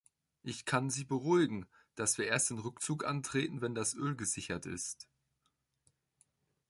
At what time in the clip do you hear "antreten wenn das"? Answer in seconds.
3.05-3.93